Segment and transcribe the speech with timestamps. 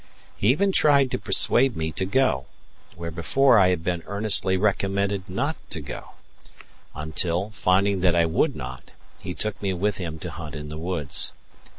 [0.35, 2.47] He even tried to persuade me to go,
[2.95, 6.13] where before I had been earnestly recommended not to go,
[6.95, 8.89] until, finding that I would not,
[9.21, 11.33] he took me with him to hunt in the woods.